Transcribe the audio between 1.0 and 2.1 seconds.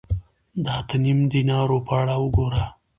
نیم دینارو په